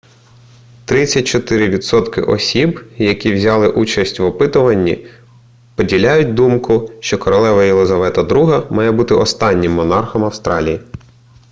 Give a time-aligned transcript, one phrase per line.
[0.85, 5.07] 34 відсотки осіб які взяли участь в опитуванні
[5.75, 10.79] поділяють думку що королева єлизавета ii має бути останнім монархом австралії